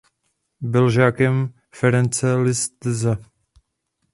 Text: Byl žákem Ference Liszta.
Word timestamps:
Byl 0.61 0.89
žákem 0.89 1.53
Ference 1.75 2.35
Liszta. 2.35 3.17